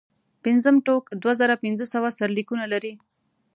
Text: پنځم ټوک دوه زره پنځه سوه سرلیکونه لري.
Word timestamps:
پنځم 0.43 0.75
ټوک 0.85 1.03
دوه 1.21 1.33
زره 1.39 1.55
پنځه 1.63 1.85
سوه 1.93 2.09
سرلیکونه 2.17 2.65
لري. 2.73 2.93